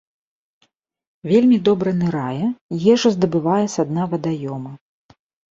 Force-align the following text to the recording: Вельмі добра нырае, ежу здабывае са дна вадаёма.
Вельмі 1.31 1.59
добра 1.67 1.93
нырае, 1.99 2.47
ежу 2.95 3.13
здабывае 3.17 3.61
са 3.75 3.87
дна 3.93 4.03
вадаёма. 4.17 4.71